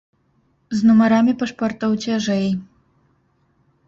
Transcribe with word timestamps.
З 0.77 0.85
нумарамі 0.87 1.33
пашпартоў 1.41 1.91
цяжэй. 2.05 2.47